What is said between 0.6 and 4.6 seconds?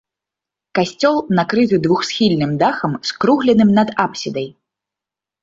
Касцёл накрыты двухсхільным дахам, скругленым над апсідай.